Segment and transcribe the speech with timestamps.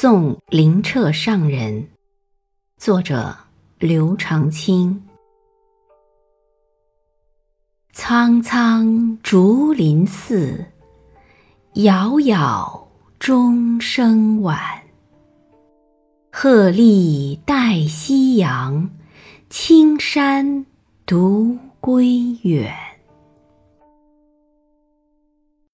[0.00, 1.88] 送灵澈上人
[2.76, 3.36] 作者
[3.80, 5.02] 刘长卿。
[7.92, 10.64] 苍苍竹林寺
[11.72, 12.88] 杳杳
[13.18, 14.56] 钟声晚。
[16.30, 18.88] 鹤唳带夕阳
[19.50, 20.64] 青山
[21.06, 22.87] 独归远。